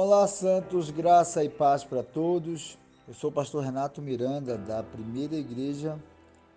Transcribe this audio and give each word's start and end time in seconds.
Olá, 0.00 0.28
santos, 0.28 0.90
graça 0.90 1.42
e 1.42 1.48
paz 1.48 1.82
para 1.82 2.04
todos. 2.04 2.78
Eu 3.08 3.14
sou 3.14 3.30
o 3.30 3.32
pastor 3.32 3.64
Renato 3.64 4.00
Miranda, 4.00 4.56
da 4.56 4.80
Primeira 4.80 5.34
Igreja 5.34 5.98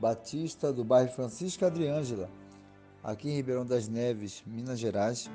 Batista 0.00 0.72
do 0.72 0.82
bairro 0.82 1.12
Francisca 1.12 1.66
Adriângela, 1.66 2.30
aqui 3.04 3.28
em 3.28 3.36
Ribeirão 3.36 3.66
das 3.66 3.88
Neves, 3.88 4.42
Minas 4.46 4.78
Gerais. 4.78 5.30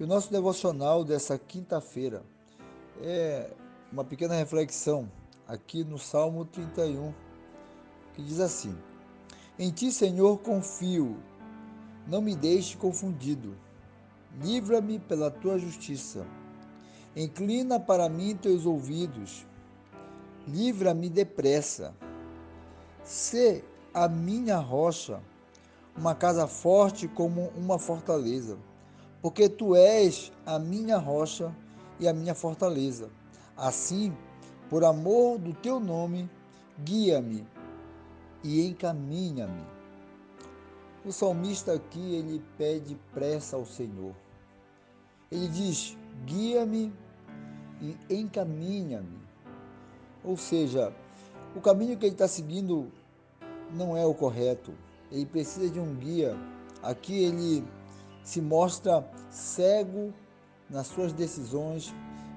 E 0.00 0.02
o 0.02 0.06
nosso 0.06 0.32
devocional 0.32 1.04
dessa 1.04 1.36
quinta-feira 1.36 2.22
é 3.02 3.50
uma 3.92 4.02
pequena 4.02 4.34
reflexão 4.34 5.06
aqui 5.46 5.84
no 5.84 5.98
Salmo 5.98 6.46
31, 6.46 7.12
que 8.14 8.22
diz 8.22 8.40
assim: 8.40 8.74
Em 9.58 9.70
ti, 9.70 9.92
Senhor, 9.92 10.38
confio, 10.38 11.18
não 12.06 12.22
me 12.22 12.34
deixe 12.34 12.78
confundido. 12.78 13.54
Livra-me 14.40 14.98
pela 14.98 15.30
tua 15.30 15.58
justiça. 15.58 16.26
Inclina 17.16 17.78
para 17.78 18.08
mim 18.08 18.36
teus 18.36 18.66
ouvidos. 18.66 19.46
Livra-me 20.48 21.08
depressa. 21.08 21.94
Sê 23.04 23.62
a 23.92 24.08
minha 24.08 24.58
rocha, 24.58 25.20
uma 25.96 26.14
casa 26.14 26.48
forte 26.48 27.06
como 27.06 27.52
uma 27.56 27.78
fortaleza, 27.78 28.58
porque 29.22 29.48
tu 29.48 29.76
és 29.76 30.32
a 30.44 30.58
minha 30.58 30.98
rocha 30.98 31.54
e 32.00 32.08
a 32.08 32.12
minha 32.12 32.34
fortaleza. 32.34 33.08
Assim, 33.56 34.12
por 34.68 34.84
amor 34.84 35.38
do 35.38 35.52
teu 35.52 35.78
nome, 35.78 36.28
guia-me 36.80 37.46
e 38.42 38.66
encaminha-me. 38.66 39.64
O 41.04 41.12
salmista 41.12 41.74
aqui 41.74 42.14
ele 42.14 42.42
pede 42.58 42.98
pressa 43.12 43.56
ao 43.56 43.64
Senhor. 43.64 44.14
Ele 45.30 45.46
diz: 45.48 45.96
guia-me 46.24 46.92
e 47.84 48.14
encaminha-me. 48.14 49.18
Ou 50.24 50.36
seja, 50.36 50.92
o 51.54 51.60
caminho 51.60 51.96
que 51.98 52.06
ele 52.06 52.14
está 52.14 52.26
seguindo 52.26 52.90
não 53.72 53.96
é 53.96 54.06
o 54.06 54.14
correto. 54.14 54.72
Ele 55.10 55.26
precisa 55.26 55.68
de 55.70 55.78
um 55.78 55.94
guia. 55.94 56.36
Aqui 56.82 57.24
ele 57.24 57.64
se 58.22 58.40
mostra 58.40 59.08
cego 59.30 60.12
nas 60.70 60.86
suas 60.86 61.12
decisões 61.12 61.94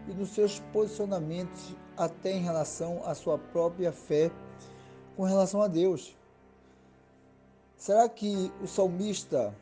e 0.07 0.13
nos 0.13 0.29
seus 0.29 0.59
posicionamentos, 0.71 1.75
até 1.95 2.31
em 2.31 2.41
relação 2.41 3.01
à 3.05 3.15
sua 3.15 3.37
própria 3.37 3.91
fé 3.91 4.31
com 5.15 5.23
relação 5.23 5.61
a 5.61 5.67
Deus. 5.67 6.15
Será 7.75 8.07
que 8.07 8.51
o 8.61 8.67
salmista, 8.67 9.53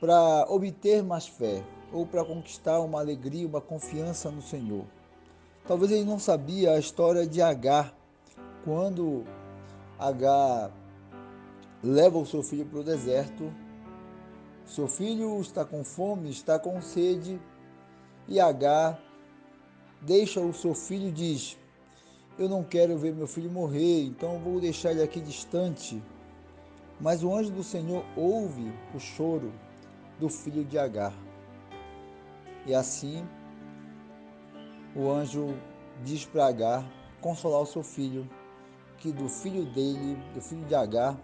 para 0.00 0.46
obter 0.48 1.02
mais 1.02 1.26
fé, 1.26 1.64
ou 1.92 2.06
para 2.06 2.24
conquistar 2.24 2.80
uma 2.80 3.00
alegria, 3.00 3.46
uma 3.46 3.60
confiança 3.60 4.30
no 4.30 4.40
Senhor. 4.40 4.84
Talvez 5.66 5.92
ele 5.92 6.04
não 6.04 6.18
sabia 6.18 6.72
a 6.72 6.78
história 6.78 7.26
de 7.26 7.40
Agar, 7.40 7.94
quando 8.64 9.24
Agar 9.98 10.72
leva 11.82 12.18
o 12.18 12.26
seu 12.26 12.42
filho 12.42 12.64
para 12.64 12.80
o 12.80 12.84
deserto. 12.84 13.52
Seu 14.64 14.88
filho 14.88 15.40
está 15.40 15.64
com 15.64 15.84
fome, 15.84 16.30
está 16.30 16.58
com 16.58 16.80
sede, 16.80 17.40
e 18.26 18.40
Agar 18.40 18.98
deixa 20.00 20.40
o 20.40 20.52
seu 20.52 20.74
filho 20.74 21.08
e 21.08 21.12
diz: 21.12 21.56
Eu 22.38 22.48
não 22.48 22.64
quero 22.64 22.96
ver 22.96 23.14
meu 23.14 23.26
filho 23.26 23.50
morrer, 23.50 24.04
então 24.04 24.38
vou 24.38 24.60
deixar 24.60 24.92
ele 24.92 25.02
aqui 25.02 25.20
distante. 25.20 26.02
Mas 27.00 27.22
o 27.22 27.34
anjo 27.34 27.50
do 27.50 27.64
Senhor 27.64 28.04
ouve 28.16 28.72
o 28.94 29.00
choro 29.00 29.52
do 30.18 30.28
filho 30.28 30.64
de 30.64 30.78
Agar. 30.78 31.12
E 32.66 32.74
assim 32.74 33.26
o 34.94 35.10
anjo 35.10 35.54
diz 36.04 36.24
para 36.24 36.46
Agar 36.46 36.84
consolar 37.20 37.62
o 37.62 37.66
seu 37.66 37.82
filho, 37.82 38.28
que 38.98 39.12
do 39.12 39.28
filho 39.28 39.64
dele, 39.64 40.16
do 40.34 40.40
filho 40.40 40.64
de 40.64 40.74
Agar, 40.74 41.16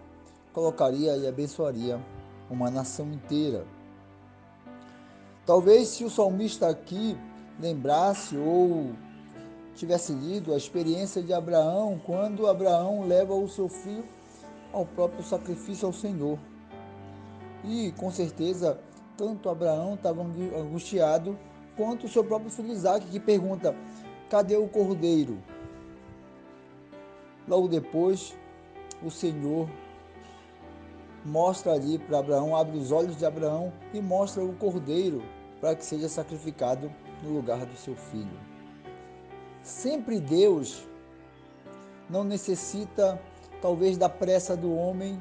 colocaria 0.53 1.17
e 1.17 1.27
abençoaria 1.27 2.01
uma 2.49 2.71
nação 2.71 3.13
inteira. 3.13 3.67
Talvez 5.45 5.89
se 5.89 6.05
o 6.05 6.11
salmista 6.11 6.69
aqui 6.69 7.17
lembrasse 7.59 8.37
ou 8.37 8.93
tivesse 9.75 10.13
lido 10.13 10.53
a 10.53 10.57
experiência 10.57 11.23
de 11.23 11.33
Abraão, 11.33 12.01
quando 12.05 12.47
Abraão 12.47 13.07
leva 13.07 13.35
o 13.35 13.49
seu 13.49 13.69
filho 13.69 14.05
ao 14.73 14.85
próprio 14.85 15.25
sacrifício 15.25 15.87
ao 15.87 15.93
Senhor. 15.93 16.39
E 17.65 17.93
com 17.93 18.11
certeza 18.11 18.79
tanto 19.19 19.51
Abraão 19.51 19.95
estava 19.95 20.23
angustiado, 20.23 21.37
quanto 21.77 22.07
o 22.07 22.09
seu 22.09 22.25
próprio 22.25 22.51
filho 22.51 22.73
Isaac, 22.73 23.05
que 23.07 23.19
pergunta: 23.19 23.75
cadê 24.31 24.57
o 24.57 24.69
cordeiro? 24.69 25.43
Logo 27.47 27.67
depois, 27.67 28.35
o 29.03 29.11
Senhor 29.11 29.69
mostra 31.25 31.73
ali 31.73 31.99
para 31.99 32.21
Abraão, 32.21 32.57
abre 32.57 32.79
os 32.79 32.93
olhos 32.93 33.17
de 33.17 33.27
Abraão 33.27 33.73
e 33.93 34.01
mostra 34.01 34.43
o 34.43 34.55
cordeiro 34.55 35.23
para 35.61 35.75
que 35.75 35.85
seja 35.85 36.09
sacrificado 36.09 36.91
no 37.23 37.31
lugar 37.31 37.67
do 37.67 37.77
seu 37.77 37.97
filho. 37.97 38.39
Sempre 39.63 40.21
Deus 40.21 40.87
não 42.09 42.23
necessita, 42.23 43.21
talvez, 43.61 43.99
da 43.99 44.09
pressa 44.09 44.57
do 44.57 44.73
homem 44.75 45.21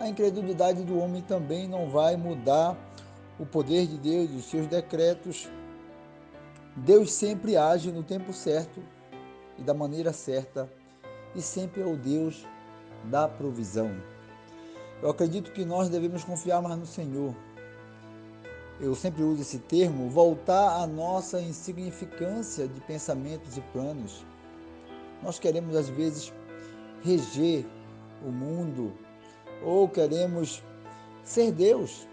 a 0.00 0.08
incredulidade 0.08 0.82
do 0.82 0.98
homem 0.98 1.20
também 1.20 1.68
não 1.68 1.90
vai 1.90 2.16
mudar 2.16 2.74
o 3.38 3.44
poder 3.44 3.86
de 3.86 3.98
Deus 3.98 4.30
os 4.30 4.46
seus 4.46 4.66
decretos. 4.66 5.46
Deus 6.74 7.12
sempre 7.12 7.56
age 7.56 7.92
no 7.92 8.02
tempo 8.02 8.32
certo 8.32 8.82
e 9.58 9.62
da 9.62 9.74
maneira 9.74 10.10
certa, 10.12 10.72
e 11.34 11.42
sempre 11.42 11.82
é 11.82 11.86
o 11.86 11.96
Deus 11.96 12.46
da 13.04 13.28
provisão. 13.28 13.90
Eu 15.02 15.10
acredito 15.10 15.52
que 15.52 15.66
nós 15.66 15.90
devemos 15.90 16.24
confiar 16.24 16.62
mais 16.62 16.78
no 16.78 16.86
Senhor. 16.86 17.34
Eu 18.80 18.94
sempre 18.94 19.22
uso 19.22 19.42
esse 19.42 19.58
termo, 19.58 20.08
voltar 20.08 20.82
à 20.82 20.86
nossa 20.86 21.40
insignificância 21.40 22.66
de 22.66 22.80
pensamentos 22.80 23.58
e 23.58 23.60
planos. 23.72 24.24
Nós 25.22 25.38
queremos, 25.38 25.76
às 25.76 25.90
vezes, 25.90 26.32
reger 27.02 27.66
o 28.26 28.30
mundo, 28.30 28.92
ou 29.62 29.88
queremos 29.88 30.62
ser 31.22 31.52
Deus, 31.52 32.08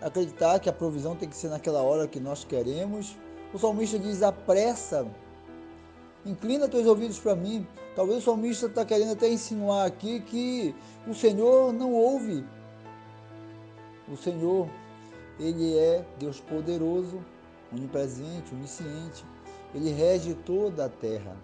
acreditar 0.00 0.58
que 0.58 0.68
a 0.68 0.72
provisão 0.72 1.16
tem 1.16 1.28
que 1.28 1.36
ser 1.36 1.48
naquela 1.48 1.82
hora 1.82 2.08
que 2.08 2.20
nós 2.20 2.44
queremos. 2.44 3.16
O 3.52 3.58
salmista 3.58 3.98
diz: 3.98 4.22
apressa, 4.22 5.06
inclina 6.24 6.68
teus 6.68 6.86
ouvidos 6.86 7.18
para 7.18 7.34
mim. 7.34 7.66
Talvez 7.94 8.18
o 8.18 8.22
salmista 8.22 8.66
está 8.66 8.84
querendo 8.84 9.12
até 9.12 9.28
insinuar 9.28 9.86
aqui 9.86 10.20
que 10.20 10.74
o 11.06 11.14
Senhor 11.14 11.72
não 11.72 11.92
ouve. 11.92 12.44
O 14.08 14.16
Senhor, 14.16 14.68
Ele 15.40 15.76
é 15.76 16.04
Deus 16.18 16.40
poderoso, 16.40 17.20
onipresente, 17.72 18.54
onisciente. 18.54 19.24
Ele 19.74 19.90
rege 19.90 20.34
toda 20.34 20.84
a 20.84 20.88
terra. 20.88 21.36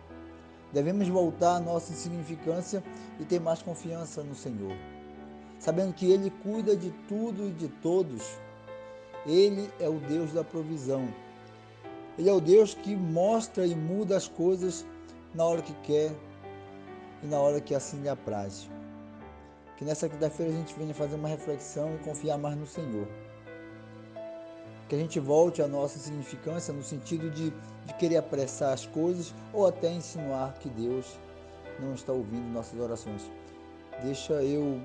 Devemos 0.73 1.09
voltar 1.09 1.57
à 1.57 1.61
nossa 1.61 1.93
insignificância 1.93 2.83
e 3.19 3.25
ter 3.25 3.41
mais 3.41 3.63
confiança 3.63 4.23
no 4.23 4.35
Senhor 4.35 4.73
sabendo 5.63 5.95
que 5.95 6.11
Ele 6.11 6.29
cuida 6.43 6.77
de 6.77 6.91
tudo 7.07 7.47
e 7.47 7.53
de 7.53 7.69
todos. 7.69 8.37
Ele 9.25 9.71
é 9.79 9.89
o 9.89 10.01
Deus 10.01 10.33
da 10.33 10.43
provisão. 10.43 11.07
Ele 12.19 12.29
é 12.29 12.33
o 12.33 12.41
Deus 12.41 12.75
que 12.75 12.97
mostra 12.97 13.65
e 13.65 13.73
muda 13.73 14.17
as 14.17 14.27
coisas 14.27 14.85
na 15.33 15.45
hora 15.45 15.63
que 15.63 15.73
quer 15.85 16.11
e 17.23 17.27
na 17.29 17.39
hora 17.39 17.61
que 17.61 17.77
assim 17.77 18.03
lhe 18.03 18.09
apraz. 18.09 18.69
Que 19.77 19.85
nessa 19.85 20.09
quinta-feira 20.09 20.53
a 20.53 20.57
gente 20.57 20.75
venha 20.77 20.93
fazer 20.93 21.15
uma 21.15 21.29
reflexão 21.29 21.95
e 21.95 21.99
confiar 21.99 22.39
mais 22.39 22.57
no 22.57 22.67
Senhor. 22.67 23.07
Que 24.89 24.97
a 24.97 24.99
gente 24.99 25.21
volte 25.21 25.63
à 25.63 25.69
nossa 25.69 25.97
significância 25.97 26.75
no 26.75 26.83
sentido 26.83 27.31
de, 27.31 27.51
de 27.87 27.95
querer 28.01 28.17
apressar 28.17 28.73
as 28.73 28.85
coisas 28.85 29.33
ou 29.53 29.65
até 29.65 29.93
insinuar 29.93 30.55
que 30.55 30.69
Deus 30.69 31.17
não 31.79 31.95
está 31.95 32.13
ouvindo 32.13 32.53
nossas 32.53 32.79
orações. 32.81 33.31
Deixa 34.03 34.43
eu 34.43 34.83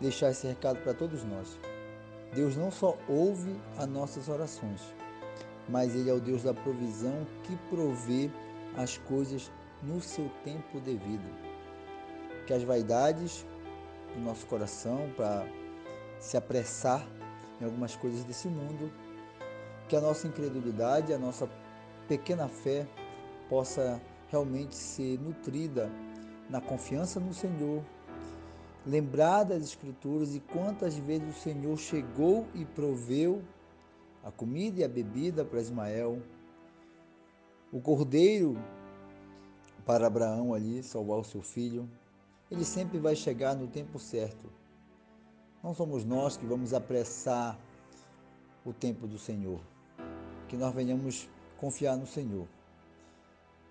deixar 0.00 0.30
esse 0.30 0.46
recado 0.46 0.80
para 0.82 0.94
todos 0.94 1.24
nós. 1.24 1.58
Deus 2.34 2.56
não 2.56 2.70
só 2.70 2.96
ouve 3.08 3.54
as 3.76 3.86
nossas 3.86 4.28
orações, 4.28 4.82
mas 5.68 5.94
Ele 5.94 6.10
é 6.10 6.12
o 6.12 6.20
Deus 6.20 6.42
da 6.42 6.54
provisão 6.54 7.26
que 7.44 7.56
provê 7.70 8.30
as 8.76 8.98
coisas 8.98 9.50
no 9.82 10.00
seu 10.00 10.30
tempo 10.44 10.80
devido. 10.80 11.28
Que 12.46 12.52
as 12.52 12.62
vaidades 12.62 13.46
do 14.14 14.20
nosso 14.20 14.46
coração 14.46 15.10
para 15.16 15.46
se 16.18 16.36
apressar 16.36 17.06
em 17.60 17.64
algumas 17.64 17.96
coisas 17.96 18.24
desse 18.24 18.48
mundo, 18.48 18.90
que 19.88 19.96
a 19.96 20.00
nossa 20.00 20.26
incredulidade, 20.26 21.12
a 21.12 21.18
nossa 21.18 21.48
pequena 22.06 22.48
fé 22.48 22.86
possa 23.48 24.00
realmente 24.28 24.74
ser 24.74 25.18
nutrida 25.18 25.90
na 26.48 26.60
confiança 26.60 27.18
no 27.18 27.32
Senhor, 27.32 27.82
lembrar 28.86 29.44
das 29.44 29.62
Escrituras 29.62 30.34
e 30.34 30.40
quantas 30.40 30.96
vezes 30.96 31.36
o 31.36 31.40
Senhor 31.40 31.76
chegou 31.76 32.46
e 32.54 32.64
proveu 32.64 33.42
a 34.24 34.30
comida 34.30 34.80
e 34.80 34.84
a 34.84 34.88
bebida 34.88 35.44
para 35.44 35.60
Ismael, 35.60 36.22
o 37.72 37.80
cordeiro 37.80 38.56
para 39.84 40.06
Abraão 40.06 40.52
ali 40.52 40.82
salvar 40.82 41.18
o 41.18 41.24
seu 41.24 41.40
filho. 41.40 41.88
Ele 42.50 42.64
sempre 42.64 42.98
vai 42.98 43.14
chegar 43.14 43.54
no 43.54 43.66
tempo 43.66 43.98
certo. 43.98 44.50
Não 45.62 45.74
somos 45.74 46.04
nós 46.04 46.36
que 46.36 46.46
vamos 46.46 46.72
apressar 46.72 47.58
o 48.64 48.72
tempo 48.72 49.06
do 49.06 49.18
Senhor. 49.18 49.60
Que 50.46 50.56
nós 50.56 50.74
venhamos 50.74 51.28
confiar 51.58 51.96
no 51.96 52.06
Senhor. 52.06 52.46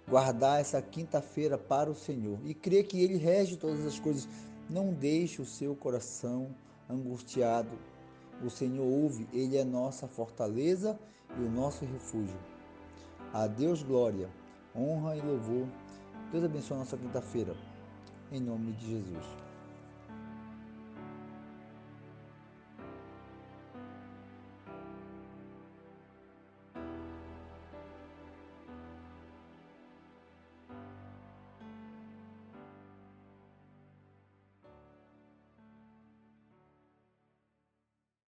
Guardar 0.07 0.59
essa 0.59 0.81
quinta-feira 0.81 1.57
para 1.57 1.89
o 1.89 1.95
Senhor 1.95 2.39
e 2.45 2.53
crer 2.53 2.85
que 2.87 3.01
Ele 3.01 3.17
rege 3.17 3.57
todas 3.57 3.85
as 3.85 3.99
coisas. 3.99 4.27
Não 4.69 4.93
deixe 4.93 5.41
o 5.41 5.45
seu 5.45 5.75
coração 5.75 6.53
angustiado. 6.89 7.77
O 8.43 8.49
Senhor 8.49 8.85
ouve, 8.85 9.27
Ele 9.33 9.57
é 9.57 9.63
nossa 9.63 10.07
fortaleza 10.07 10.99
e 11.37 11.41
o 11.41 11.49
nosso 11.49 11.85
refúgio. 11.85 12.37
A 13.33 13.47
Deus 13.47 13.81
glória, 13.81 14.29
honra 14.75 15.15
e 15.15 15.21
louvor. 15.21 15.67
Deus 16.31 16.43
abençoe 16.43 16.75
a 16.75 16.79
nossa 16.79 16.97
quinta-feira. 16.97 17.55
Em 18.31 18.39
nome 18.39 18.73
de 18.73 18.89
Jesus. 18.89 19.46